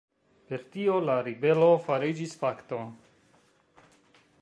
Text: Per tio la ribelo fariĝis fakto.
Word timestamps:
Per 0.51 0.57
tio 0.75 0.95
la 1.09 1.17
ribelo 1.27 1.69
fariĝis 1.91 2.35
fakto. 2.43 2.83